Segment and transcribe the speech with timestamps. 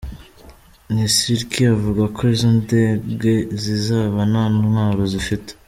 [0.93, 5.51] Nesirky avuga ko izo ndege zizaba nta ntwaro zifite.